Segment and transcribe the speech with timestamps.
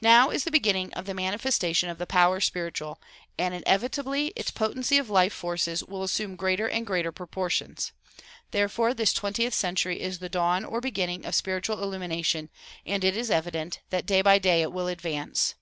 [0.00, 3.00] Now is the beginning of the manifestation of the power spiritual
[3.38, 7.92] and inevitably its potency of life forces will assume greater and greater proportions.
[8.50, 12.50] Therefore this twentieth century is the dawn or beginning of spiritual illumination
[12.84, 15.54] and it is evident that day by day it will advance.